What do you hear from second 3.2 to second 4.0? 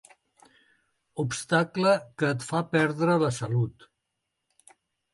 la salut.